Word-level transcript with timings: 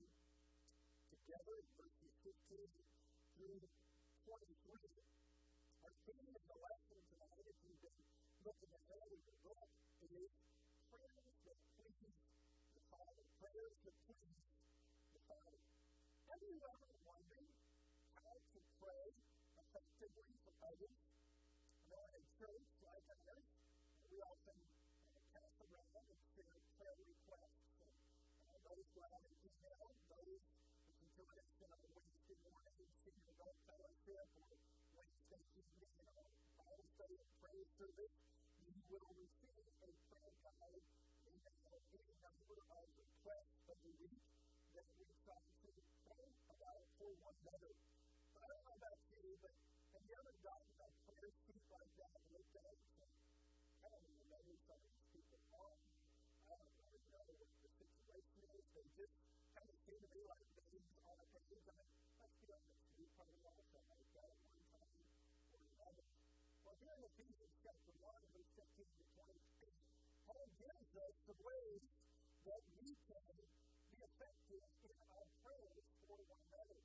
Together 0.00 1.54
in 1.60 1.68
verses 1.76 2.12
15 2.24 2.64
through 3.36 3.60
23, 4.24 4.40
our 5.84 5.94
theme 6.08 6.32
of 6.32 6.44
the 6.48 6.58
lesson 6.60 6.98
tonight, 7.12 7.44
if 7.44 7.58
you've 7.60 7.82
been 7.84 8.00
looking 8.40 8.72
ahead 8.72 9.08
in 9.12 9.22
the 9.28 9.36
book, 9.44 9.68
is 10.00 10.32
prayers 10.88 11.36
that 11.44 11.58
please 11.76 12.16
the 12.74 12.82
Father. 12.88 13.24
Prayers 13.44 13.76
that 13.84 13.96
please 14.08 14.40
the 15.12 15.20
Father. 15.28 15.60
Have 16.32 16.42
you 16.48 16.56
ever 16.56 16.90
wondered 17.04 17.50
how 18.16 18.34
to 18.40 18.58
pray 18.80 19.06
effectively 19.60 20.34
for 20.40 20.54
others? 20.64 20.96
I 21.76 21.82
know 21.92 22.08
in 22.16 22.24
church, 22.40 22.79
so 37.80 37.88
that 37.96 38.12
you 38.60 38.76
will 38.92 39.08
receive 39.16 39.56
a 39.56 39.64
prayer 39.80 40.36
guide 40.44 40.84
in 41.24 41.36
that 41.40 41.56
will 41.64 41.80
be 41.88 42.04
number 42.20 42.60
of 42.76 42.84
requests 42.92 43.56
of 43.72 43.76
the 43.80 43.92
week 44.04 44.20
that 44.76 44.84
we 45.00 45.08
try 45.24 45.40
to 45.64 45.72
pray 46.04 46.28
about 46.52 46.84
for 47.00 47.08
one 47.24 47.36
another. 47.40 47.72
But 48.36 48.40
I 48.44 48.46
don't 48.52 48.64
know 48.68 48.76
about 48.84 49.00
you, 49.08 49.32
but 49.40 49.56
have 49.96 50.04
you 50.04 50.12
ever 50.12 50.34
gotten 50.44 50.59
Ephesians 67.20 67.52
chapter 67.60 67.92
1, 68.00 68.32
verse 68.32 68.48
15 68.80 68.80
to 68.80 69.04
22, 69.12 69.68
Paul 70.24 70.48
gives 70.56 70.88
us 71.04 71.16
the 71.28 71.36
ways 71.36 71.84
that 72.48 72.62
we 72.80 72.96
can 72.96 73.36
be 73.92 74.00
effective 74.00 74.64
in 74.88 74.96
our 75.04 75.26
prayers 75.44 75.84
for 76.00 76.16
one 76.16 76.40
another. 76.48 76.80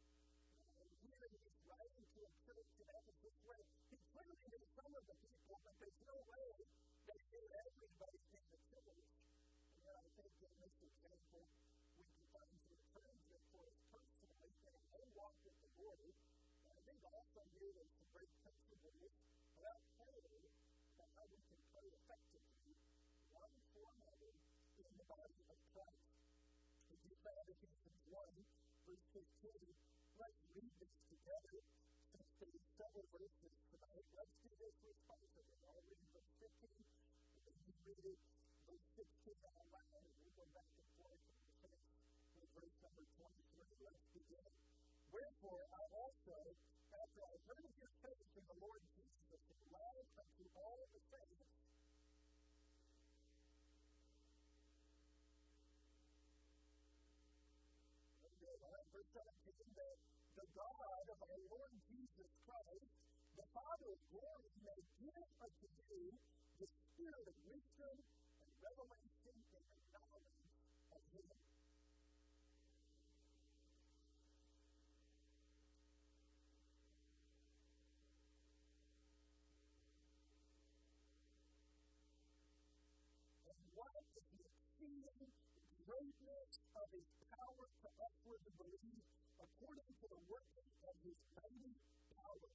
Here 0.75 1.23
he's 1.39 1.55
writing 1.63 2.03
to 2.03 2.19
a 2.19 2.31
church 2.43 2.67
in 2.67 2.83
Ephesus 2.83 3.35
where 3.47 3.63
he 3.63 3.95
clearly 4.11 4.35
knew 4.43 4.63
some 4.75 4.91
of 4.91 5.03
the 5.07 5.15
people, 5.23 5.55
but 5.55 5.75
there's 5.79 6.01
no 6.03 6.17
way 6.19 6.47
that 6.59 7.15
he 7.15 7.27
knew 7.31 7.45
everybody 7.55 8.19
in 8.35 8.43
the 8.51 8.59
church. 8.75 9.07
And 9.87 9.95
I 9.95 10.07
think 10.19 10.35
in 10.35 10.53
this 10.59 10.75
example, 10.83 11.47
we 11.95 12.03
can 12.11 12.23
find 12.35 12.51
some 12.59 12.75
encouragement 12.75 13.43
for 13.55 13.63
us 13.71 13.77
personally 13.87 14.51
in 14.51 14.67
our 14.67 14.83
own 14.99 15.07
walk 15.15 15.35
with 15.47 15.55
the 15.63 15.71
Lord. 15.79 16.11
And 16.11 16.71
I 16.75 16.79
think 16.83 16.99
also 17.07 17.39
here 17.55 17.71
there's 17.71 18.04
body 25.05 25.41
of 25.49 25.59
Christ. 25.69 26.09
In 26.89 27.01
Ephesians 27.05 28.01
1, 28.09 28.45
verse 28.89 29.05
15, 29.13 29.21
let's 30.17 30.41
read 30.57 30.73
this 30.81 30.95
together 31.05 31.55
since 32.09 32.29
there's 32.41 32.65
several 32.73 33.05
verses 33.13 33.53
tonight. 33.69 34.05
Let's 34.17 34.35
do 34.41 34.51
this 34.57 34.75
responsibly. 34.81 35.45
I'll 35.61 35.85
read 35.85 36.01
verse 36.09 36.33
15, 36.41 36.73
and 36.73 37.41
then 37.45 37.57
you 37.69 37.75
read 37.85 38.05
it, 38.17 38.21
verse 38.65 38.87
16 38.97 39.37
out 39.45 39.67
loud, 39.69 40.01
and 40.01 40.15
we'll 40.25 40.37
go 40.41 40.47
back 40.57 40.71
and 40.73 40.89
forth 40.97 41.21
and 41.21 41.41
finish 41.61 41.85
with 42.33 42.49
verse 42.57 42.77
number 42.81 43.05
23. 43.05 43.85
Let's 43.85 44.05
begin. 44.09 44.49
Wherefore 45.13 45.61
I 45.69 45.83
also, 46.01 46.37
Our 61.35 61.43
Lord 61.51 61.75
Jesus 61.91 62.31
Christ, 62.47 62.95
the 63.35 63.43
Father 63.51 63.91
of 63.91 63.99
glory, 64.07 64.55
may 64.63 64.79
give 65.03 65.27
unto 65.43 65.67
you 65.67 66.15
the 66.63 66.67
spirit 66.71 67.27
of 67.27 67.35
wisdom 67.43 67.95
and 68.39 68.51
revelation 68.63 69.35
and 69.35 69.63
the 69.67 69.79
knowledge 69.91 70.47
of 70.95 71.03
Him. 71.11 71.27
The 83.43 83.55
greatness 85.83 86.51
of 86.79 86.87
His 86.95 87.07
power 87.27 87.67
to 87.67 87.87
upward 87.99 88.39
to 88.47 88.51
believe 88.55 89.14
according 89.39 89.91
to 89.99 90.05
the 90.07 90.21
working 90.31 90.69
of 90.87 90.95
His 91.03 91.19
mighty 91.35 91.75
power? 92.15 92.49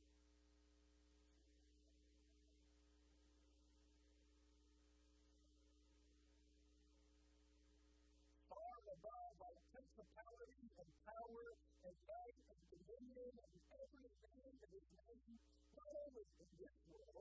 Far 8.48 8.76
above 8.96 9.36
all 9.44 9.60
principality 9.72 10.64
and 10.80 10.90
power 11.04 11.46
and 11.84 11.96
might 12.08 12.38
and 12.48 12.60
dominion 12.72 13.34
and 13.36 13.60
every 13.76 14.08
name 14.40 14.56
that 14.60 14.72
is 14.72 14.86
named, 14.96 15.40
not 15.76 15.92
only 16.08 16.24
in 16.40 16.48
this 16.56 16.76
world, 16.88 17.19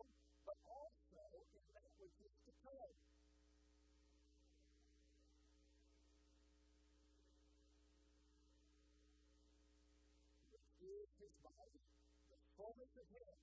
fullness 12.89 13.05
of 13.05 13.07
him 13.13 13.37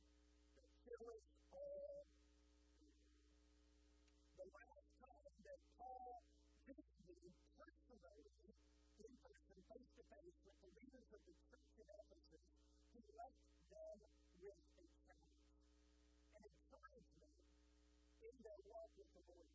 that 0.58 0.70
filleth 0.82 1.26
all. 1.54 2.02
The 4.36 4.46
last 4.50 4.90
time 4.98 5.36
that 5.46 5.60
Paul 5.78 6.18
visited 6.66 7.30
personally, 7.54 8.26
in 9.06 9.12
person, 9.22 9.56
face 9.70 9.90
to 9.94 10.02
face 10.02 10.38
with 10.42 10.58
the 10.66 10.70
leaders 10.82 11.08
of 11.14 11.20
the 11.22 11.36
church 11.46 11.70
in 11.78 11.86
Ephesus, 11.86 12.44
he 12.90 13.00
left 13.14 13.42
them 13.70 13.98
with 14.42 14.60
a 14.82 14.86
challenge, 15.06 15.54
an 16.34 16.42
encouragement 16.42 17.38
in 18.26 18.34
their 18.42 18.60
walk 18.66 18.90
with 18.98 19.10
the 19.14 19.22
Lord. 19.30 19.54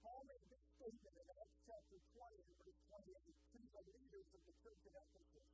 Paul 0.00 0.22
made 0.32 0.48
this 0.48 0.64
statement 0.80 1.16
in 1.20 1.28
Acts 1.28 1.60
chapter 1.68 1.98
20, 2.08 2.56
verse 2.56 2.80
28, 2.88 3.36
to 3.52 3.60
the 3.68 3.84
leaders 3.84 4.28
of 4.32 4.40
the 4.48 4.54
church 4.64 4.80
in 4.88 4.94
Ephesus. 4.96 5.44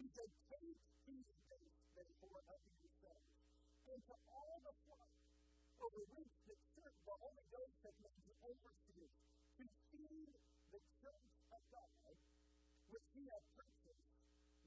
He 0.00 0.08
said, 0.08 0.30
Take 0.48 0.80
heed, 1.04 1.28
therefore, 2.00 2.40
of 2.48 2.60
yourselves, 2.64 2.99
and 3.90 4.02
to 4.06 4.14
all 4.30 4.56
the 4.62 4.74
flock 4.86 5.10
which 5.80 6.30
the 6.46 6.54
church, 6.78 6.96
the 7.02 7.16
Holy 7.18 7.44
Ghost 7.50 7.76
has 7.82 7.96
made 7.98 8.22
you 8.22 8.30
to 8.30 9.64
feed 9.90 10.30
the 10.70 10.80
church 11.02 11.34
of 11.50 11.62
God, 11.74 12.14
which 12.94 13.06
he 13.10 13.26
has 13.26 13.44
purchased 13.58 14.14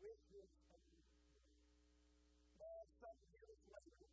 with 0.03 0.19
his 0.35 0.51
own 0.67 0.91
blood. 0.91 2.87
Some 2.99 3.19
years 3.31 3.61
later, 3.71 4.07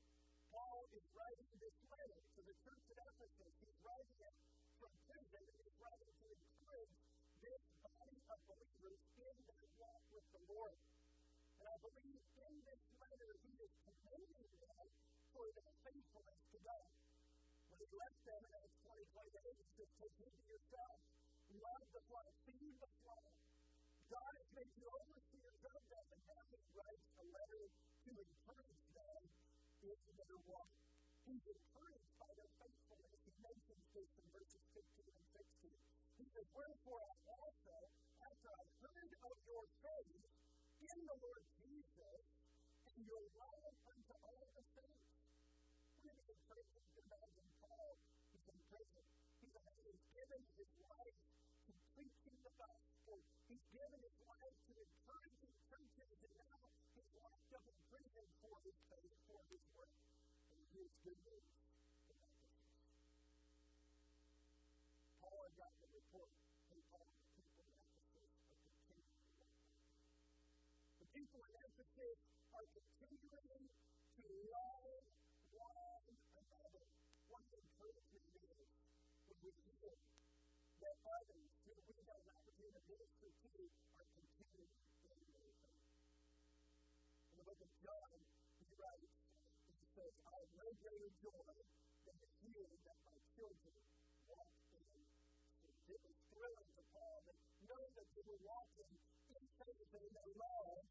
Paul 0.54 0.82
is 0.94 1.06
writing 1.10 1.50
this 1.58 1.78
letter 1.90 2.20
to 2.20 2.40
the 2.46 2.56
church 2.62 2.84
at 2.94 2.98
Ephesus. 3.10 3.52
He's 3.58 3.80
writing 3.82 4.18
it 4.22 4.36
from 4.78 4.92
prison, 5.10 5.42
and 5.50 5.56
he's 5.66 5.78
writing 5.82 6.10
to 6.14 6.26
encourage 6.30 6.94
this 7.42 7.62
body 7.82 8.18
of 8.30 8.38
believers 8.46 9.02
in 9.18 9.36
their 9.50 9.66
walk 9.82 10.02
with 10.14 10.26
the 10.30 10.42
Lord. 10.46 10.89
Left 17.90 18.20
them 18.22 18.42
in 18.46 18.52
Acts 18.54 18.78
20, 18.86 19.02
28, 19.10 19.58
he 19.58 19.66
said, 19.74 19.88
Take 19.98 20.14
heed 20.22 20.30
to 20.30 20.44
yourself, 20.46 20.96
love 21.58 21.84
the 21.90 22.02
flock, 22.06 22.30
feed 22.46 22.74
the 22.78 22.90
flock. 23.02 23.34
God 24.10 24.32
has 24.38 24.48
made 24.54 24.72
you 24.78 24.86
overseers 24.86 25.62
of 25.70 25.82
them, 25.90 26.06
and 26.14 26.22
now 26.30 26.42
he 26.50 26.58
writes 26.70 27.08
a 27.18 27.24
letter 27.30 27.64
to 27.70 28.10
encourage 28.14 28.84
them 28.94 29.22
in 29.80 29.98
their 30.22 30.38
walk. 30.46 30.70
He's 31.26 31.46
encouraged 31.46 32.14
by 32.18 32.30
their 32.34 32.52
faithfulness. 32.62 33.18
He 33.26 33.32
mentions 33.42 33.84
this 33.90 34.10
in 34.18 34.26
verses 34.34 34.62
15 34.70 35.10
and 35.10 35.26
16. 35.34 35.74
He 36.20 36.26
says, 36.30 36.46
Wherefore 36.54 37.02
I 37.02 37.14
also, 37.26 37.76
after 38.22 38.50
I 38.50 38.62
heard 38.86 39.12
of 39.30 39.36
your 39.50 39.64
faith, 39.82 40.22
in 40.80 40.98
the 41.06 41.18
Lord 41.22 41.44
Jesus 41.58 42.22
and 42.90 42.98
your 43.06 43.24
love 43.34 43.89
here's 60.70 60.94
good 61.02 61.18
news 61.26 61.42
from 61.42 61.74
Ephesus. 61.90 62.22
Paul 65.18 65.42
had 65.42 65.54
gotten 65.58 65.78
the 65.82 65.90
report. 65.90 66.30
Hey, 66.70 66.78
Paul, 66.94 67.10
the 67.10 67.34
people 67.34 67.66
in 67.66 67.82
Ephesus 67.82 68.14
are 68.14 68.30
continuing 68.30 68.70
to 68.86 69.42
The 71.02 71.08
people 71.10 71.42
in 71.42 71.54
Ephesus 71.66 72.18
are 72.54 72.66
continuing 72.70 73.66
to 73.66 74.26
love 74.54 75.02
one 75.50 75.90
another. 76.38 76.86
What 77.26 77.42
an 77.50 77.58
encouragement 77.66 78.22
it 78.22 78.46
is 78.54 78.70
when 79.34 79.50
we 79.50 79.66
hear 79.82 79.98
that 79.98 80.96
others 81.10 81.50
who 81.66 81.74
we 81.74 81.98
have 82.06 82.22
an 82.22 82.30
opportunity 82.38 82.78
to 82.78 82.82
minister 82.86 83.34
to 83.34 83.66
are 83.98 84.06
continuing 84.14 84.70
faith. 85.02 85.58
In 87.30 87.34
the 87.34 87.44
book 87.50 87.60
of 87.60 87.70
John, 87.82 88.29
I 90.10 90.34
have 90.42 90.52
no 90.58 90.68
greater 90.82 91.12
joy 91.22 91.54
than 92.02 92.16
to 92.18 92.28
hear 92.42 92.66
that 92.66 92.98
my 93.06 93.18
children 93.38 93.78
walk 94.26 94.50
in 94.74 94.82
faith. 94.90 95.14
It 95.86 96.00
was 96.02 96.16
thrilling 96.34 96.70
to 96.74 96.82
Paul 96.90 97.18
that 97.30 97.38
know 97.70 97.84
that 97.94 98.08
they 98.10 98.24
were 98.26 98.42
walking 98.42 98.90
in 98.90 99.44
faith 99.54 99.90
and 99.94 100.02
in 100.10 100.30
love 100.34 100.82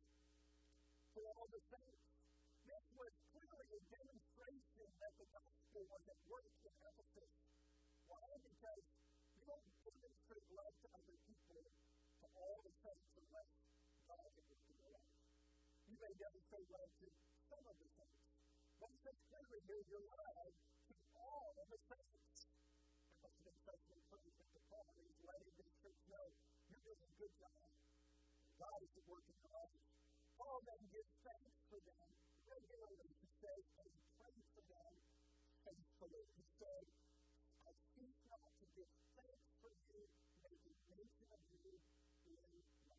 for 1.11 1.23
all 1.35 1.47
the 1.51 1.61
saints. 1.67 2.05
This 2.63 2.85
was 2.95 3.11
clearly 3.35 3.67
a 3.75 3.81
demonstration 3.91 4.87
that 5.03 5.13
the 5.19 5.27
gospel 5.35 5.81
was 5.83 6.03
at 6.07 6.19
work 6.31 6.47
in 6.63 6.75
Ephesus. 6.79 7.31
Why? 8.07 8.29
Because 8.39 8.83
you 9.35 9.43
don't 9.43 9.67
demonstrate 9.83 10.47
love 10.55 10.75
to 10.79 10.87
other 10.95 11.17
people 11.27 11.59
to 11.59 12.27
all 12.39 12.57
the 12.63 12.73
saints 12.87 13.11
unless 13.19 13.51
God 14.07 14.31
is 14.31 14.47
in 14.47 14.75
your 14.79 14.91
life. 14.95 15.15
You 15.91 15.97
may 15.99 16.13
demonstrate 16.15 16.67
love 16.71 16.91
to 17.03 17.07
some 17.51 17.65
of 17.67 17.75
the 17.83 17.89
saints. 17.99 18.29
Says 19.09 19.65
here, 19.65 19.81
your 19.89 20.05
love 20.05 20.53
to 20.53 20.93
all 21.17 21.49
of 21.57 21.65
the 21.73 21.81
such 21.81 23.41
an 23.41 23.93
encouragement 23.97 24.49
to 24.53 24.61
Paul. 24.69 24.85
He's 25.01 25.17
letting 25.25 25.49
this 25.57 25.73
church 25.81 25.97
know 26.13 26.29
you're 26.69 26.85
doing 26.85 27.01
a 27.01 27.09
good 27.17 27.33
job. 27.41 27.73
God 28.61 28.79
is 28.85 28.93
at 28.93 29.09
work 29.09 29.25
in 29.25 29.33
your 29.41 29.49
life. 29.49 29.81
Paul 30.37 30.61
then 30.61 30.77
gives 30.93 31.09
thanks 31.25 31.57
for 31.73 31.81
them 31.89 32.05
regularly. 32.45 33.09
He 33.17 33.25
says, 33.41 33.65
and 33.81 33.89
he 33.89 33.97
prays 34.13 34.45
for 34.53 34.61
them 34.69 34.93
faithfully. 35.65 36.25
He 36.37 36.45
said, 36.61 36.85
I 37.65 37.73
cease 37.89 38.21
not 38.29 38.45
to 38.61 38.65
give 38.77 38.93
thanks 39.17 39.49
for 39.57 39.73
you, 39.89 40.05
making 40.45 40.77
mention 40.85 41.25
of 41.33 41.41
you 41.49 41.81
in 42.29 42.61
my. 42.85 42.93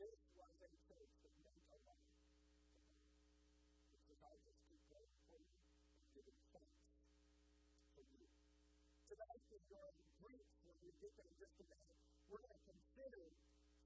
This 0.00 0.31
Tonight, 9.12 9.44
in 9.52 9.60
your 9.68 9.92
Greeks, 10.24 10.56
when 10.64 10.72
we 10.80 10.88
get 10.96 11.12
there 11.20 11.28
a 11.28 11.36
minute, 11.36 12.00
we're 12.32 12.40
going 12.48 12.56
to 12.56 12.64
consider 12.64 13.24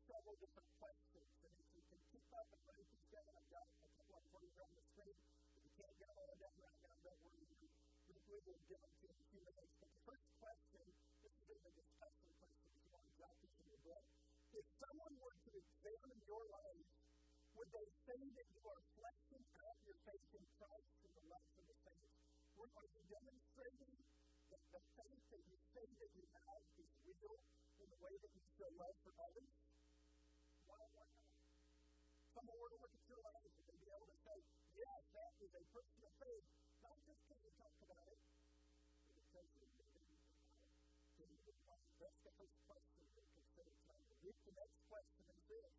several 0.06 0.38
different 0.38 0.70
questions. 0.78 1.26
And 1.42 1.50
if 1.50 1.66
you 1.66 1.82
can 1.82 1.98
keep 2.14 2.30
up 2.30 2.46
and 2.46 2.62
write 2.62 2.86
these 2.94 3.10
down, 3.10 3.26
I've 3.34 3.50
got 3.50 3.66
a 3.66 3.90
couple 4.06 4.14
of 4.14 4.22
them 4.22 4.54
on 4.54 4.70
the 4.70 4.84
screen. 4.86 5.18
If 5.50 5.66
you 5.66 5.72
can't 5.82 5.98
get 5.98 6.14
all 6.14 6.30
of 6.30 6.38
them 6.38 6.54
right 6.62 6.78
now, 6.78 6.94
don't 7.02 7.22
worry. 7.26 7.42
We 7.42 8.38
will 8.38 8.62
get 8.70 8.78
them 8.78 8.94
to 9.02 9.06
in 9.10 9.18
a 9.18 9.26
few 9.26 9.42
minutes. 9.42 9.74
But 9.82 9.90
the 9.90 10.02
first 10.06 10.26
question, 10.38 10.84
this 10.94 11.34
is 11.42 11.58
a 11.58 11.72
discussion 11.74 12.28
question 12.38 12.70
if 12.70 12.78
you 12.86 12.90
want 12.94 13.02
to 13.02 13.14
jot 13.18 13.34
this 13.42 13.54
in 13.58 13.66
your 13.66 13.82
book. 13.82 14.04
If 14.54 14.66
someone 14.78 15.14
were 15.26 15.38
to 15.42 15.50
examine 15.58 16.18
your 16.22 16.44
life, 16.54 16.90
would 17.58 17.70
they 17.74 17.88
say 18.06 18.20
that 18.30 18.46
you 18.46 18.62
are 18.62 18.82
flexing 18.94 19.42
out 19.42 19.78
your 19.90 19.98
faith 20.06 20.30
in 20.38 20.44
Christ 20.54 20.90
and 21.02 21.12
the 21.18 21.24
love 21.34 21.46
for 21.50 21.66
the 21.66 21.76
saints? 21.82 22.14
Are 22.56 22.88
you 22.94 23.02
demonstrating 23.10 24.05
the 24.72 24.80
faith 24.96 25.22
that 25.30 25.42
you 25.46 25.58
say 25.74 25.86
that 25.86 26.10
you 26.16 26.24
have 26.32 26.62
is 26.80 26.90
real 27.06 27.34
in 27.78 27.86
the 27.86 27.98
way 28.02 28.14
that 28.16 28.32
you 28.34 28.42
show 28.56 28.70
love 28.76 28.96
for 29.04 29.12
others? 29.20 29.50
Why, 30.66 30.82
why 30.96 31.06
not? 31.06 31.26
Someone 32.34 32.58
were 32.58 32.72
to 32.74 32.78
look 32.82 32.94
at 32.96 33.04
your 33.06 33.22
life 33.22 33.46
and 33.46 33.76
be 33.78 33.88
able 33.90 34.08
to 34.10 34.18
say, 34.26 34.38
yes, 34.76 35.00
that 35.14 35.32
is 35.40 35.52
a 35.54 35.62
person 35.70 36.00
of 36.02 36.12
faith, 36.18 36.46
not 36.82 36.96
just 37.06 37.20
because 37.26 37.42
you 37.46 37.52
talk 37.56 37.76
about 37.86 38.08
it, 38.10 38.20
but 39.06 39.22
because 39.22 39.48
it. 39.56 39.66
That's 41.96 42.20
the 42.22 42.32
first 42.36 42.56
question 42.68 43.00
we 43.00 43.22
consider 43.32 43.72
tonight. 43.72 44.04
The 44.20 44.52
next 44.52 44.80
question 44.86 45.22
is 45.32 45.42
this. 45.48 45.72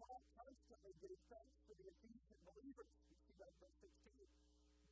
Paul 0.00 0.20
constantly 0.32 0.94
gave 0.98 1.20
thanks 1.28 1.56
for 1.68 1.74
the 1.76 1.86
Ephesian 1.92 2.40
believers. 2.42 2.90
You 3.06 3.16
see 3.22 3.36
that 3.38 3.52
verse 3.60 3.76
16. 3.82 4.32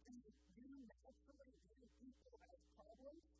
Do 0.06 0.12
you 0.14 0.84
naturally 0.84 1.54
view 1.64 1.79
people 2.00 2.34
have 2.48 2.60
problems, 2.76 3.39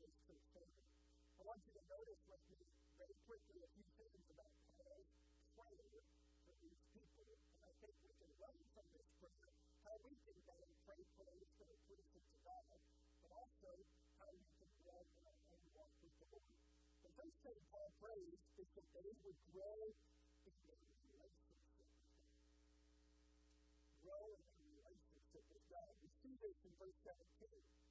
church 0.00 0.40
family? 0.56 0.88
I 1.36 1.42
want 1.44 1.60
you 1.68 1.76
to 1.76 1.84
notice 1.92 2.22
with 2.24 2.40
me 2.48 2.64
very 2.96 3.16
quickly 3.28 3.60
a 3.60 3.68
few 3.76 3.84
things 4.00 4.24
about 4.32 4.48
Paul's 4.80 5.12
prayer 5.52 5.92
for 6.40 6.56
these 6.64 6.80
people. 6.88 7.36
And 7.60 7.68
I 7.68 7.74
think 7.84 7.92
we 8.00 8.12
can 8.16 8.32
learn 8.40 8.60
from 8.72 8.86
this 8.96 9.08
prayer 9.20 9.52
how 9.84 9.96
we 10.00 10.16
can 10.24 10.36
better 10.48 10.72
pray 10.88 11.04
prayers 11.20 11.50
that 11.60 11.68
are 11.68 11.80
pleasing 11.84 12.24
to 12.32 12.36
God, 12.40 12.80
but 13.20 13.30
also 13.36 13.72
how 14.16 14.30
we 14.32 14.48
can 14.56 14.72
grow 14.80 15.04
in 15.04 15.20
our 15.28 15.36
own 15.52 15.64
walk 15.76 15.92
with 16.00 16.16
the 16.16 16.28
Lord. 16.32 16.56
The 17.04 17.12
first 17.20 17.36
thing 17.44 17.58
Paul 17.68 17.92
prays 18.00 18.40
is 18.56 18.68
that 18.80 18.88
they 18.96 19.10
would 19.20 19.40
grow 19.52 19.80
in 20.48 20.54
their 20.64 20.80
relationship. 21.12 21.88
Grow 24.00 24.24
in 24.32 24.48
their 24.48 24.64
relationship 24.80 25.44
with 25.52 25.64
God. 25.68 25.92
We 26.00 26.08
see 26.24 26.34
this 26.40 26.56
in 26.64 26.72
verse 26.80 26.96
17. 27.04 27.89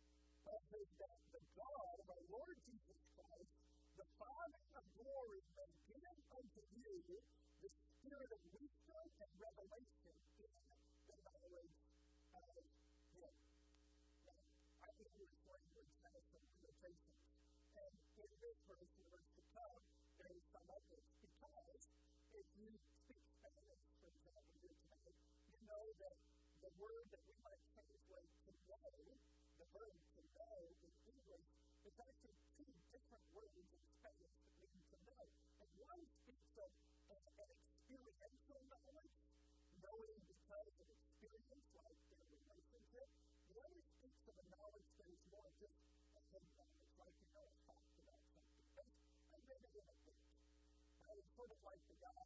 Paul 0.50 0.66
says 0.74 0.90
that 0.98 1.18
the 1.30 1.42
God 1.62 1.98
our 2.10 2.24
Lord 2.34 2.58
Jesus 2.66 2.98
Christ, 3.14 3.54
the 4.02 4.08
Father 4.18 4.62
of 4.82 4.86
glory, 4.98 5.46
may 5.54 5.70
give 5.86 6.18
unto 6.26 6.62
you 6.74 6.94
the 7.06 7.70
spirit 7.70 8.30
of 8.34 8.42
wisdom 8.50 9.06
and 9.22 9.30
revelation 9.38 10.10
in 10.42 10.50
the 11.06 11.18
knowledge 11.22 11.78
of 12.34 12.50
Him. 13.14 13.34
Now, 14.26 14.42
I 14.82 14.90
think 14.98 15.14
language 15.22 15.94
has 16.02 16.18
some 16.34 16.46
limitations. 16.50 17.22
And 17.78 17.94
in 17.94 18.30
this 18.42 18.58
verse, 18.66 18.90
in 18.90 19.06
verse 19.06 19.30
to 19.38 19.44
come, 19.54 19.78
there 20.18 20.34
is 20.34 20.46
some 20.50 20.66
of 20.66 20.82
this. 20.90 21.06
Because 21.30 21.82
if 22.34 22.48
you 22.58 22.74
speak 22.74 23.22
Spanish, 23.38 23.86
for 24.02 24.10
example, 24.18 24.58
here 24.66 24.74
tonight, 24.82 25.14
you 25.46 25.62
know 25.62 25.86
that 26.02 26.18
the 26.66 26.74
word 26.82 27.06
that 27.14 27.22
we 27.22 27.38
might 27.38 27.62
translate 27.70 28.34
to 28.50 28.52
know, 28.66 28.90
the 29.62 29.68
verb 29.78 30.09
I 49.70 51.14
was 51.14 51.30
sort 51.38 51.52
of 51.54 51.62
like 51.62 51.78
the 51.86 51.94
guy 52.02 52.26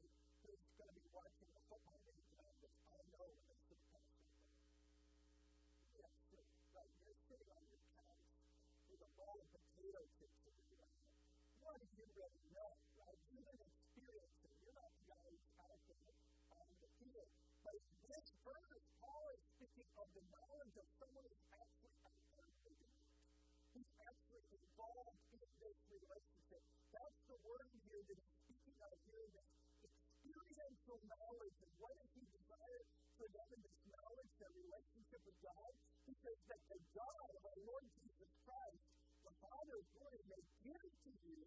them 33.32 33.50
in 33.56 33.62
this 33.64 33.80
knowledge, 33.88 34.32
their 34.42 34.52
relationship? 34.52 35.22
with 35.24 35.40
God? 35.46 35.72
He 36.04 36.14
says 36.20 36.40
that 36.52 36.62
the 36.68 36.82
God 36.92 37.28
of 37.38 37.42
our 37.48 37.60
Lord 37.64 37.86
Jesus 37.96 38.32
Christ, 38.44 38.84
the 39.24 39.34
Father 39.40 39.76
of 39.80 39.86
glory, 39.96 40.24
may 40.28 40.44
give 40.66 40.84
to 40.84 41.12
you 41.24 41.42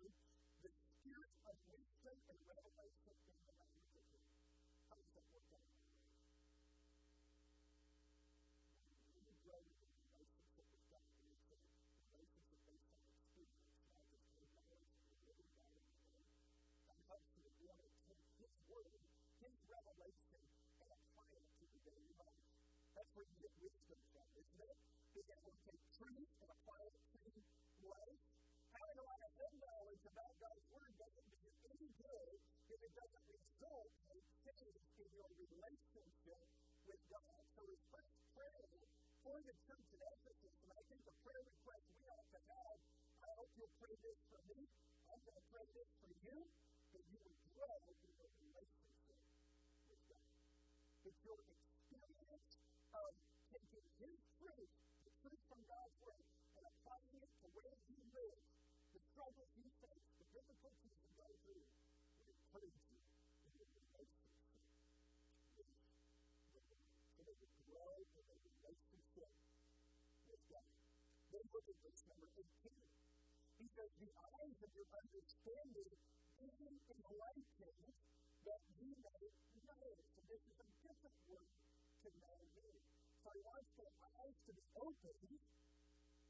the 0.65 0.73
spirit 0.73 1.35
of 1.51 1.57
wisdom 1.69 2.17
and 2.31 2.39
revelation 2.47 3.15
in 3.27 3.36
where 23.17 23.25
you 23.33 23.41
get 23.41 23.55
wisdom 23.65 24.01
from, 24.13 24.29
isn't 24.37 24.61
it? 24.61 24.77
Being 25.17 25.33
able 25.33 25.49
to 25.49 25.61
take 25.65 25.83
truth 25.97 26.31
and 26.37 26.49
apply 26.53 26.83
it 26.85 27.01
to 27.17 27.21
life. 27.89 28.21
Having 28.77 28.99
a 29.01 29.07
lot 29.09 29.21
of 29.25 29.31
head 29.41 29.55
knowledge 29.57 30.05
about 30.05 30.33
God's 30.37 30.67
Word 30.69 30.93
doesn't 31.01 31.29
do 31.33 31.39
you 31.41 31.53
any 31.73 31.89
good 31.97 32.37
if 32.77 32.79
it 32.85 32.93
doesn't 32.93 33.27
result 33.33 33.93
in 34.13 34.21
change 34.53 34.85
in 35.01 35.09
your 35.17 35.31
relationship 35.33 36.45
with 36.85 37.01
God. 37.09 37.41
So 37.57 37.65
first 37.89 38.17
prayer 38.37 38.69
for 39.25 39.39
the 39.49 39.55
church 39.65 39.89
at 39.97 40.03
Ephesus, 40.13 40.55
and 40.61 40.71
I 40.77 40.83
think 40.85 41.01
the 41.09 41.17
prayer 41.25 41.41
request 41.41 41.85
we 41.97 42.05
ought 42.13 42.29
to 42.37 42.41
have, 42.53 42.77
I 43.25 43.29
hope 43.33 43.49
you'll 43.57 43.77
pray 43.81 43.97
this 43.97 44.21
for 44.29 44.41
me, 44.45 44.61
I'm 45.09 45.21
going 45.25 45.41
to 45.41 45.47
pray 45.49 45.67
this 45.73 45.89
for 46.05 46.13
you, 46.21 46.37
that 46.93 47.05
you 47.09 47.19
would 47.25 47.41
grow 47.49 47.77
in 47.97 48.16
his 54.01 54.19
truth, 54.37 54.73
the 55.05 55.13
truth 55.21 55.43
from 55.49 55.61
God's 55.65 55.97
Word, 56.05 56.25
and 56.57 56.65
applying 56.67 57.17
it 57.21 57.33
to 57.41 57.47
where 57.57 57.77
you 57.89 58.01
live, 58.13 58.41
the 58.93 59.01
struggles 59.13 59.51
you 59.57 59.69
face, 59.81 60.07
the 60.21 60.27
difficulties 60.37 60.95
you 61.01 61.11
go 61.17 61.29
through, 61.45 61.65
would 61.65 62.29
encourage 62.33 62.81
you 62.93 63.01
in 63.01 63.51
your 63.57 63.71
relationship 63.73 64.49
with. 65.57 65.73
So 67.17 67.21
that 67.25 67.39
you 67.41 67.51
grow 67.67 67.95
in 67.97 68.25
a 68.27 68.37
relationship 68.37 69.33
with 70.29 70.43
God. 70.53 70.71
Then 71.33 71.45
look 71.53 71.67
at 71.67 71.77
verse 71.81 72.03
number 72.07 72.29
18. 72.37 72.47
He 73.57 73.67
says, 73.73 73.91
The 73.97 74.13
eyes 74.13 74.59
of 74.61 74.71
your 74.77 74.89
understanding 74.93 75.93
being 76.37 76.81
enlightened, 76.89 77.93
that 78.45 78.61
you 78.81 78.93
may 79.01 79.23
know. 79.61 79.93
So 80.15 80.21
this 80.29 80.43
is 80.47 80.57
a 80.61 80.69
different 80.85 81.19
word 81.29 81.49
to 82.03 82.09
know 82.17 82.39
me. 82.57 82.86
So 83.27 83.35
he 83.35 83.43
wants 83.43 83.75
their 83.75 83.91
eyes 84.07 84.39
to 84.47 84.53
be 84.55 84.63
opened. 84.79 85.35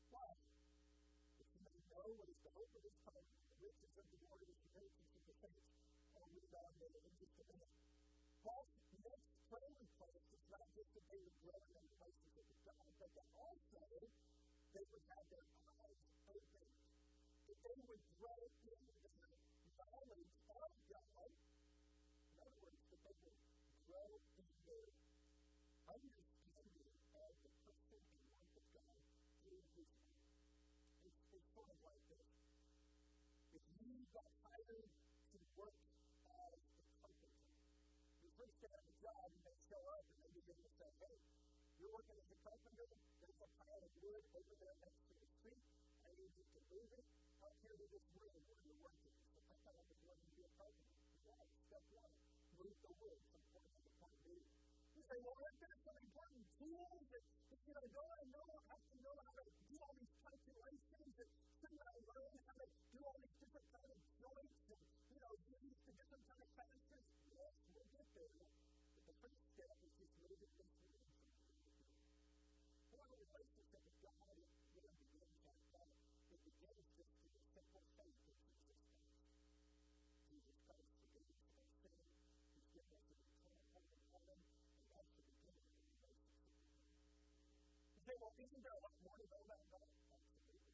Why? 0.09 0.33
That 0.33 1.49
you 1.53 1.61
may 1.61 1.77
know 1.93 2.09
what 2.09 2.25
is 2.33 2.41
the 2.41 2.53
hope 2.57 2.73
of 2.73 2.83
his 2.89 2.97
calling, 3.05 3.29
the 3.37 3.69
riches 3.69 3.93
of 4.01 4.07
the 4.09 4.17
glory 4.17 4.41
of 4.41 4.49
his 4.49 4.65
inheritance 4.65 5.13
in 5.13 5.23
the 5.29 5.37
saints. 5.37 5.69
I'll 6.17 6.33
read 6.33 6.53
on 6.57 6.73
there 6.81 6.97
in 6.97 7.13
just 7.21 7.37
a 7.37 7.45
minute. 7.53 7.77
Paul's 8.41 8.73
next 8.97 9.29
prayer 9.45 9.73
request 9.77 10.25
is 10.25 10.45
not 10.49 10.67
just 10.73 10.89
that 10.97 11.05
they 11.05 11.21
would 11.21 11.37
grow 11.45 11.61
in 11.61 11.69
their 11.77 11.85
relationship 11.85 12.45
with 12.49 12.61
God, 12.65 12.89
but 12.97 13.11
that 13.13 13.29
also 13.45 13.85
they 14.73 14.85
would 14.89 15.05
have 15.13 15.27
their 15.29 15.47
eyes 15.69 16.01
opened. 16.33 16.73
That 17.45 17.61
they 17.61 17.77
would 17.93 18.05
grow 18.17 18.41
in 18.41 18.81
their 18.97 19.05
knowledge 19.85 20.33
of 20.49 20.73
God. 20.81 21.29
In 21.29 22.41
other 22.41 22.57
words, 22.57 22.81
that 22.89 23.01
they 23.05 23.17
would 23.21 23.37
grow 23.85 24.09
in 24.17 24.49
their 24.65 24.89
understanding 25.93 26.26
got 34.17 34.33
hired 34.49 34.89
to 34.89 35.39
work 35.61 35.77
as 35.77 35.93
a 36.01 36.89
carpenter, 37.05 37.45
your 38.25 38.33
first 38.33 38.57
day 38.65 38.73
on 38.73 38.85
the 38.89 38.97
job, 38.97 39.25
you 39.29 39.43
may 39.45 39.57
show 39.69 39.83
up 39.93 40.05
and 40.09 40.21
they 40.25 40.33
begin 40.33 40.57
to 40.57 40.73
say, 40.81 40.89
hey, 41.05 41.17
you're 41.77 41.93
working 41.93 42.17
as 42.17 42.29
a 42.33 42.39
carpenter, 42.41 42.89
there's 43.21 43.41
a 43.45 43.51
pile 43.61 43.83
of 43.85 43.93
wood 44.01 44.25
over 44.33 44.55
there 44.57 44.77
next 44.81 45.05
to 45.05 45.15
the 45.21 45.29
street. 45.37 45.61
I 46.01 46.09
need 46.17 46.33
you 46.33 46.49
to 46.49 46.61
move 46.73 46.91
it 46.97 47.05
up 47.45 47.55
here 47.61 47.77
to 47.77 47.87
this 47.93 48.07
room 48.17 48.41
where 48.49 48.61
you're 48.65 48.81
working. 48.81 49.13
So 49.37 49.41
I 49.45 49.53
thought 49.61 49.77
I 49.77 49.85
was 49.85 50.01
going 50.01 50.21
to 50.25 50.31
be 50.33 50.41
a 50.49 50.53
carpenter. 50.57 50.97
Right, 51.29 51.51
step 51.69 51.85
one, 51.93 52.13
move 52.57 52.77
the 52.81 52.93
wood 52.97 53.21
from 53.29 53.43
point 53.53 53.69
A 53.69 53.77
to 53.85 53.93
point 54.01 54.17
B. 54.25 54.29
You 54.97 55.03
say, 55.05 55.19
well, 55.21 55.37
aren't 55.37 55.61
there 55.61 55.77
some 55.85 55.99
important 56.01 56.45
tools 56.57 57.05
that, 57.13 57.25
you 57.69 57.73
know, 57.77 57.85
don't 57.93 58.16
say, 88.17 88.25
well, 88.25 88.33
isn't 88.41 88.63
there 88.65 88.73
a 88.73 88.81
lot 88.81 88.97
more 89.05 89.17
to 89.21 89.27
know 89.29 89.43
about 89.45 89.65
God? 89.69 89.89
Absolutely. 90.09 90.73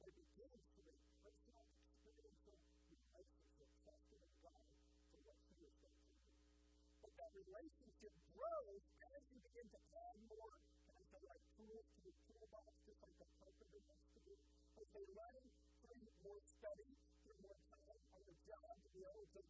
But 0.00 0.08
it 0.08 0.16
begins 0.16 0.64
through 0.72 0.88
a 0.88 0.96
personal, 1.20 1.64
experiential 1.76 2.56
relationship 2.88 3.68
trusting 3.84 4.22
in 4.24 4.32
God 4.40 4.64
for 5.12 5.18
what 5.28 5.36
He 5.44 5.60
is 5.60 5.76
going 5.76 5.92
to 5.92 6.08
do. 6.08 6.24
But 7.04 7.12
that 7.20 7.30
relationship 7.36 8.14
grows 8.32 8.84
as 9.12 9.20
you 9.28 9.38
begin 9.44 9.68
to 9.76 9.80
add 9.92 10.16
more, 10.24 10.56
can 10.88 10.96
I 10.96 11.04
say, 11.12 11.20
like 11.28 11.44
tools 11.52 11.84
to 11.84 11.98
your 12.00 12.16
toolbox, 12.16 12.72
just 12.80 13.00
like 13.04 13.18
a 13.20 13.28
carpenter 13.28 13.80
wants 13.84 14.08
to 14.16 14.20
do. 14.24 14.34
As 14.80 14.88
they 14.96 15.04
learn 15.04 15.44
through 15.84 16.00
more 16.24 16.40
study, 16.48 16.96
through 17.28 17.38
more 17.44 17.60
time 17.68 18.00
on 18.16 18.22
the 18.24 18.36
job 18.48 18.72
to 18.72 18.88
be 18.96 19.04
able 19.04 19.28
to 19.36 19.40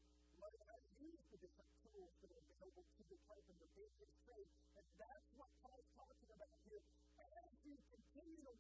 learn 0.43 0.59
how 0.67 0.79
to 0.83 0.91
use 0.99 1.23
the 1.31 1.39
different 1.47 1.71
tools 1.79 2.15
that 2.27 2.31
are 2.35 2.43
available 2.43 2.87
to 2.91 3.03
the 3.07 3.19
carpenter 3.23 3.71
in 3.87 3.91
his 4.03 4.11
trade. 4.27 4.51
And 4.75 4.87
that's 4.99 5.29
what 5.39 5.51
Paul's 5.63 5.91
talking 5.95 6.08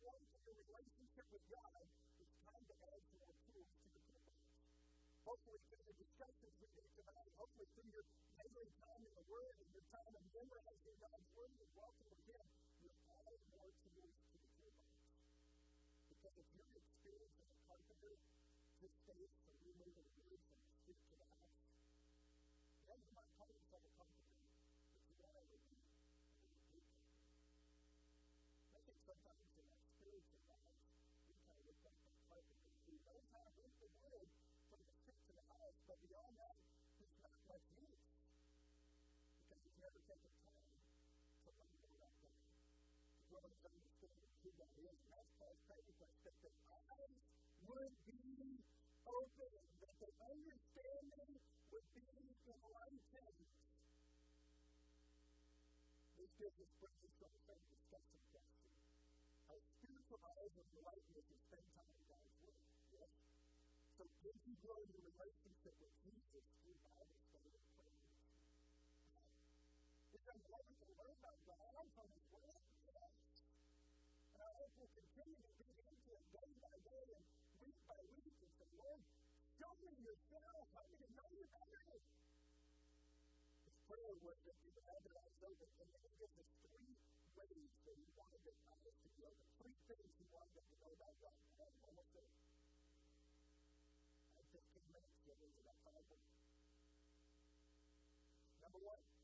to 0.09 0.41
your 0.41 0.57
relationship 0.57 1.27
with 1.29 1.45
God, 1.53 1.85
it's 2.17 2.37
time 2.41 2.65
to 2.65 2.75
add 2.81 3.03
more 3.13 3.29
tools 3.45 3.69
to 3.77 3.89
the 3.93 4.01
toolbox. 4.09 4.41
Hopefully, 5.29 5.61
through 5.69 5.85
the 5.85 5.97
discussions 6.01 6.53
we 6.57 6.69
do 6.73 6.85
tonight, 6.97 7.29
hopefully 7.37 7.69
through 7.77 7.93
your 7.93 8.07
daily 8.41 8.73
time 8.81 9.03
in 9.05 9.13
the 9.13 9.27
Word 9.29 9.53
and 9.61 9.69
your 9.69 9.85
time 9.93 10.13
of 10.17 10.25
memorizing 10.33 10.97
God's 10.97 11.29
Word 11.37 11.53
and 11.61 11.73
walking 11.77 12.09
with 12.09 12.25
Him, 12.25 12.47
you're 12.81 13.01
adding 13.21 13.45
more 13.53 13.69
tools 13.85 14.17
to 14.17 14.37
the 14.41 14.49
toolbox. 14.57 14.97
Because 16.09 16.35
if 16.41 16.49
your 16.57 16.69
experience 16.73 17.37
as 17.37 17.49
a 17.53 17.59
carpenter 17.69 18.15
just 18.81 18.97
stays 19.05 19.33
from 19.45 19.57
you 19.61 19.77
moving 19.77 20.09
the 20.09 20.25
wood 20.25 20.41
from 20.41 20.57
the 20.57 20.73
street 20.73 21.01
to 21.05 21.17
the 21.21 21.29
house, 21.37 21.61
then 22.89 22.97
you 22.97 23.13
might 23.13 23.29
call 23.37 23.58
always 43.39 43.63
understood 43.63 44.11
who 44.43 44.51
that 44.59 44.75
is. 44.83 44.99
And 44.99 45.11
that's 45.15 45.31
Paul's 45.39 45.63
prayer 45.71 45.85
request 45.87 46.19
that 46.27 46.35
their 46.43 46.59
eyes 46.75 47.23
would 47.71 47.95
be 48.03 48.59
open, 49.07 49.53
that 49.79 49.95
their 50.03 50.15
understanding 50.27 51.31
would 51.71 51.89
be 51.95 52.03
enlightened. 52.51 53.47
This 56.19 56.33
business 56.35 56.71
brings 56.83 56.99
us 56.99 57.15
to 57.15 57.25
our 57.31 57.39
friend 57.47 57.63
discussing 57.71 58.23
question. 58.35 58.75
Our 59.55 59.61
spiritual 59.79 60.23
eyes 60.35 60.55
of 60.59 60.67
enlightenment 60.75 61.27
is 61.31 61.39
spend 61.47 61.67
time 61.79 61.95
in 61.95 62.03
God's 62.11 62.35
Word. 62.43 62.59
Yes? 62.91 63.11
So 63.95 64.03
did 64.19 64.35
you 64.51 64.55
grow 64.67 64.83
your 64.83 65.03
relationship 65.15 65.79
with 65.79 65.95
Jesus 66.03 66.43
through 66.59 66.79
yourself. 80.27 80.67
Help 80.75 80.87
me 80.91 80.97
to 80.99 81.09
know 81.15 81.29
you 81.31 81.45
better. 81.47 81.79
His 83.63 83.77
prayer 83.87 84.15
was 84.19 84.39
that 84.43 84.57
we 84.65 84.69
would 84.75 84.87
have 84.89 85.03
our 85.07 85.19
eyes 85.23 85.39
open, 85.39 85.69
and 85.79 85.89
then 85.95 86.03
he 86.03 86.13
gives 86.19 86.35
us 86.39 86.51
three 86.59 86.99
ways 87.39 87.71
that 87.87 87.95
he 87.95 88.07
wanted 88.19 88.43
their 88.43 88.59
eyes 88.67 88.97
to 88.99 89.09
be 89.15 89.23
open. 89.23 89.47
Three 89.59 89.79
things 89.87 90.11
he 90.19 90.27
wanted 90.35 90.55
them 90.59 90.67
to 90.69 90.77
know 90.83 90.93
about 90.99 91.15
God. 91.23 91.39
And 91.59 91.69
I'm 91.71 91.83
almost 91.87 92.11
there. 92.19 92.33
I 94.27 94.43
have 94.43 94.49
15 94.51 94.91
minutes, 94.91 95.19
so 95.23 95.31
there's 95.39 95.59
about 95.63 95.79
five 95.87 96.05
more. 96.11 96.27
Number 98.59 98.81
one, 98.83 99.18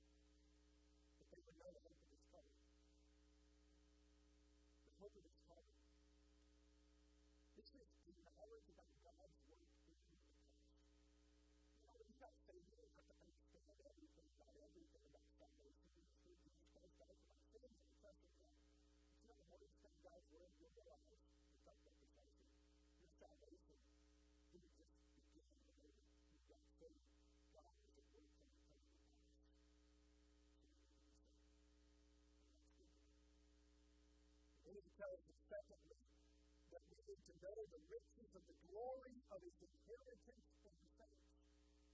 know 37.44 37.60
the 37.76 37.82
riches 37.92 38.30
of 38.32 38.42
the 38.48 38.56
glory 38.72 39.16
of 39.28 39.38
his 39.44 39.56
inheritance 39.60 40.48
in 40.64 40.72
the 40.80 40.88
saints. 40.96 41.28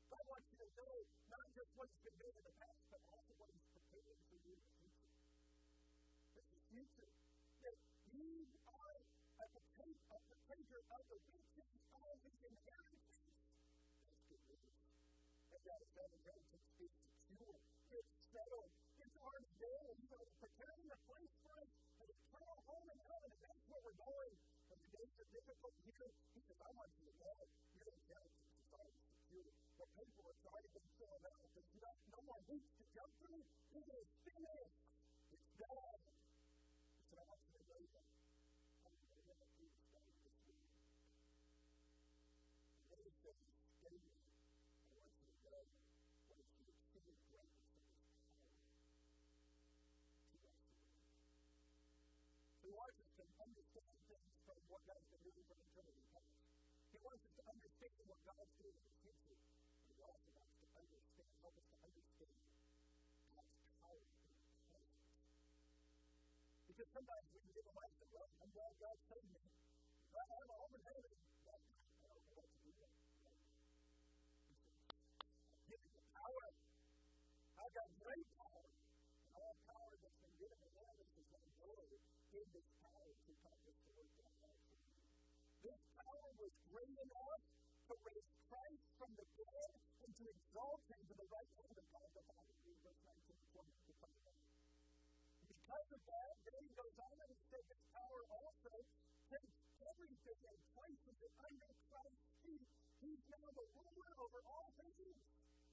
God 0.07 0.23
wants 0.31 0.47
you 0.55 0.59
to 0.63 0.69
know 0.79 0.95
not 1.27 1.47
just 1.59 1.71
what 1.75 1.91
he's 1.91 2.03
been 2.07 2.19
doing 2.23 2.37
in 2.39 2.45
the 2.47 2.57
past, 2.63 2.79
but 2.87 3.03
also 3.11 3.33
what 3.35 3.51
he's 3.51 3.67
preparing 3.75 4.21
for 4.31 4.39
you 4.47 4.55
in 4.55 4.63
the 4.63 4.75
future. 4.79 5.11
Is 6.39 6.47
future. 6.71 7.11
That 7.67 7.77
you 8.15 8.47
are 8.63 8.99
a 9.43 9.47
partaker 9.51 10.81
of 10.87 11.03
the 11.11 11.19
riches 11.35 11.75
of 11.99 12.15
his 12.23 12.39
inheritance. 12.47 13.15
That's 14.31 14.47
good 14.47 14.63
news. 14.63 14.71
And 15.51 15.63
that, 15.67 15.83
that 15.99 16.40
The 25.21 25.29
difficult 25.37 25.77
says, 25.85 26.17
I 26.65 26.71
want 26.81 26.89
you 26.97 27.05
to 27.05 27.15
know 27.21 27.45
your 27.77 27.93
inheritance 27.93 28.57
is 28.57 28.73
already 28.73 28.97
secure. 29.05 29.53
The 29.77 29.89
paper 29.93 30.23
has 30.25 30.41
already 30.49 30.71
been 30.73 30.89
filled 30.97 31.25
out. 31.29 31.45
There's 31.53 31.77
not, 31.77 31.97
no 32.09 32.21
more 32.25 32.41
hoops 32.49 32.73
to 32.81 32.85
jump 32.97 33.13
through. 33.21 33.45
It 33.77 33.85
is 33.85 34.09
finished. 34.25 34.81
It's. 35.37 36.00
Us 57.01 57.17
to 57.33 57.43
understand 57.49 57.97
what 58.05 58.21
doing 58.61 58.77
in. 59.09 59.41
But 59.89 60.05
also 60.05 60.37
to 60.37 60.67
understand, 60.77 61.33
help 61.41 61.57
us 61.57 61.65
to 61.65 61.79
understand 61.81 62.37
God's 63.33 63.57
power. 63.81 64.05
Because 66.69 66.89
sometimes 66.93 67.25
we 67.33 67.41
can 67.41 67.53
get 67.57 67.65
a 67.65 67.75
life 67.81 67.95
that, 68.01 68.09
well, 68.13 68.29
I'm 68.41 68.53
glad 68.53 68.73
God 68.81 68.97
saved 69.09 69.33
me. 69.33 69.45
But 70.13 70.29
I 70.29 70.35
have 70.41 70.51
a 70.51 70.57
home 70.61 70.75
in 70.77 70.83
heaven. 70.85 71.09
I 71.11 71.57
don't 72.05 72.21
know 72.21 72.37
what 72.37 72.49
to 72.53 72.59
do 72.61 72.73
with 72.77 72.85
it. 72.85 73.01
Give 75.73 75.81
the 75.81 76.05
power. 76.21 76.47
I've 77.61 77.75
got 77.81 77.89
great 77.97 78.29
power. 78.37 78.69
And 79.25 79.33
all 79.41 79.57
power 79.65 79.93
that's 80.05 80.21
been 80.21 80.37
given 80.37 80.59
to 80.61 80.69
is 81.01 81.09
same 81.33 81.53
glory 81.65 81.97
in 82.37 82.47
this 82.53 82.69
power 82.85 83.09
to 83.09 83.29
accomplish 83.41 83.79
the 83.89 83.93
work 83.97 84.11
that 84.21 84.27
I 84.29 84.37
have 84.45 84.59
for 84.69 84.77
you. 84.77 85.01
This 85.65 85.81
was 86.41 86.57
great 86.73 86.97
enough 86.97 87.43
to 87.85 87.95
raise 88.01 88.31
Christ 88.49 88.85
from 88.97 89.13
the 89.13 89.29
dead 89.37 89.73
and 89.77 90.11
to 90.17 90.25
exalt 90.25 90.81
him 90.89 91.01
to 91.05 91.15
the 91.21 91.29
right 91.29 91.53
hand 91.61 91.77
of 91.77 91.87
God 91.93 92.09
the 92.17 92.25
Father. 92.33 92.57
Verse 92.81 93.03
19 93.05 93.29
and 93.29 93.45
20 93.53 93.69
to 93.77 93.93
21. 94.01 94.41
Because 95.53 95.89
of 95.93 96.01
that, 96.01 96.33
then 96.49 96.61
he 96.65 96.73
goes 96.73 96.97
on 96.97 97.17
and 97.21 97.33
says 97.53 97.65
this 97.69 97.85
power 97.93 98.23
also 98.41 98.73
takes 99.29 99.57
everything 99.85 100.41
and 100.49 100.59
places 100.73 101.17
it 101.21 101.35
under 101.45 101.71
Christ's 101.93 102.33
feet. 102.41 102.69
He's 103.05 103.23
now 103.29 103.49
the 103.53 103.67
ruler 103.77 104.13
over 104.25 104.41
all 104.49 104.69
things. 104.81 105.21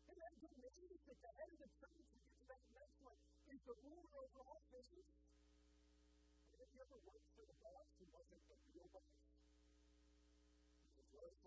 And 0.07 0.15
then 0.19 0.33
good 0.43 0.57
news 0.83 0.99
that 1.07 1.19
the 1.23 1.31
head 1.31 1.49
of 1.55 1.59
the 1.63 1.71
church, 1.79 2.03
we 2.11 2.19
get 2.27 2.35
to 2.43 2.45
that 2.51 2.63
next 2.75 2.99
one, 3.07 3.19
is 3.55 3.61
the 3.63 3.75
ruler 3.87 4.13
over 4.19 4.39
all 4.51 4.63
things. 4.67 5.07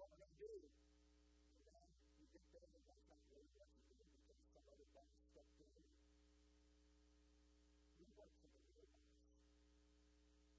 what 0.01 0.09
would 0.17 0.25
I 0.25 0.33
do? 0.41 0.49
And 0.49 1.61
then 1.69 1.85
you 2.17 2.25
get 2.33 2.41
there 2.57 2.65
and 2.73 2.85
that's 2.89 3.05
not 3.05 3.21
really 3.29 3.53
what 3.53 3.69
you 3.69 3.85
do 3.85 4.01
because 4.01 4.41
some 4.49 4.65
other 4.65 4.89
guy 4.97 5.05
stepped 5.29 5.61
in. 5.61 5.77
We 8.01 8.09
went 8.17 8.33
to 8.41 8.49
the 8.49 8.65
real 8.65 8.89
ones. 8.97 9.21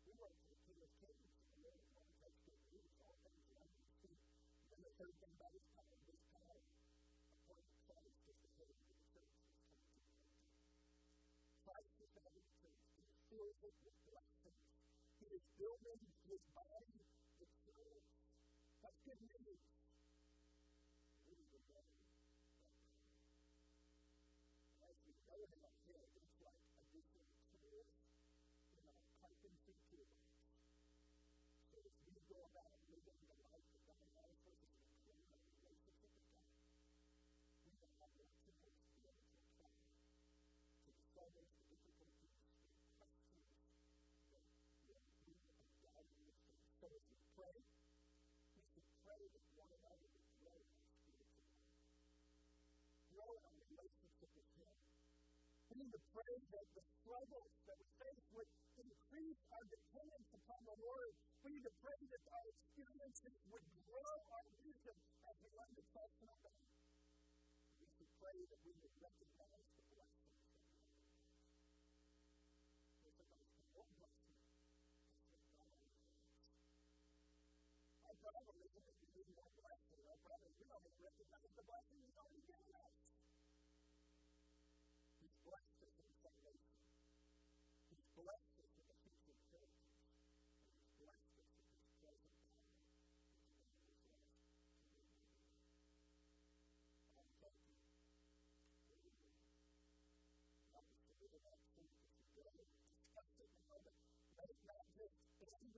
We 0.06 0.14
went 0.14 0.38
to 0.38 0.46
the 0.46 0.62
King 0.62 0.78
of 0.86 0.94
Kings 1.02 1.26
and 1.26 1.42
the 1.42 1.62
Lord 1.66 1.74
of 1.74 1.90
Lords, 1.90 2.22
that's 2.22 2.38
good 2.46 2.62
news, 2.70 2.94
all 3.02 3.18
things 3.26 3.42
are 3.50 3.66
under 3.66 3.82
his 3.82 3.98
feet. 4.06 4.22
And 4.62 4.78
then 4.78 4.82
the 4.86 4.94
third 5.02 5.16
thing 5.18 5.34
about 5.34 5.54
his 5.58 5.66
power, 5.74 5.98
his 6.06 6.22
power, 6.30 6.62
appointed 7.34 7.82
Christ 7.90 8.22
as 8.30 8.38
the 8.46 8.50
head 8.62 8.70
of 8.70 8.78
the 8.78 8.94
church 8.94 9.34
is 9.42 9.58
the 9.58 9.82
end. 9.90 10.22
Christ 11.66 11.98
is 11.98 12.14
the 12.14 12.22
head 12.30 12.38
of 12.38 12.46
the 12.46 12.58
church. 12.62 12.78
He 12.94 13.10
fills 13.26 13.58
it 13.66 13.74
with 13.90 13.98
blessings. 14.06 14.70
He 15.18 15.26
is 15.34 15.42
building 15.58 16.02
his 16.30 16.46
body 16.54 17.02
good 19.06 19.18
news. 19.22 19.60
To 55.92 56.00
pray 56.16 56.36
that 56.56 56.68
the 56.72 56.84
struggles 57.04 57.52
that 57.68 57.76
we 57.76 57.90
face 58.00 58.24
would 58.32 58.50
increase 58.80 59.42
our 59.52 59.66
dependence 59.68 60.30
upon 60.32 60.62
the 60.64 60.78
Lord. 60.80 61.12
We 61.44 61.48
need 61.52 61.66
to 61.68 61.76
pray 61.84 62.00
that 62.00 62.24
our 62.32 62.46
experiences 62.48 63.36
would 63.52 63.66
grow 63.92 64.16
our 64.32 64.48
wisdom 64.64 64.98
as 65.28 65.36
we 65.44 65.50
learn 65.52 65.72
to 65.76 65.84
trust 65.92 66.16
and 66.24 66.30
obey. 66.32 66.60
We 67.76 67.88
should 67.92 68.12
pray 68.24 68.40
that 68.40 68.60
we 68.64 68.72
would 68.72 68.96
recognize 69.04 69.51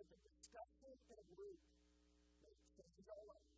With 0.10 0.20
a 0.26 0.32
discussion 0.36 0.98
and 1.10 1.20
a 1.20 1.28
group. 1.36 1.60
It 2.44 2.56
our 3.08 3.26
life. 3.28 3.53